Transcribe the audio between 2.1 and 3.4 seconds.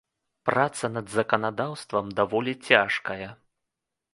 даволі цяжкая.